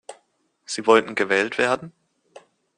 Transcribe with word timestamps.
Sie 0.65 0.87
wollten 0.87 1.13
gewählt 1.13 1.59
werden. 1.59 1.91